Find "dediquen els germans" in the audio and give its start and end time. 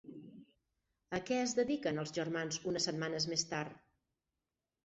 1.59-2.57